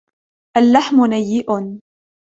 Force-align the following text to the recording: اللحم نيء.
اللحم 0.57 1.05
نيء. 1.05 1.79